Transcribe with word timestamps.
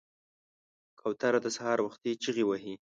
کوتره 0.99 1.39
د 1.45 1.47
سهار 1.55 1.79
وختي 1.85 2.11
چغې 2.23 2.43
وهي. 2.49 2.73